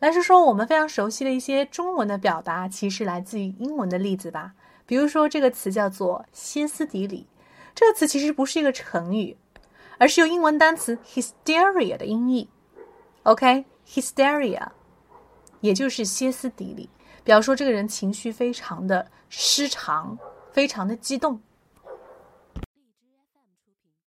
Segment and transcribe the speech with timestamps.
[0.00, 4.52] 来说说我们非常熟悉的一些中文的表达，其实来自于英文的例子吧。
[4.84, 7.26] 比如说这个词叫做歇斯底里，
[7.74, 9.36] 这个词其实不是一个成语，
[9.96, 12.50] 而是由英文单词 hysteria 的音译。
[13.22, 14.68] OK，hysteria，
[15.60, 16.90] 也就是歇斯底里，
[17.22, 20.18] 表示说这个人情绪非常的失常，
[20.52, 21.40] 非常的激动。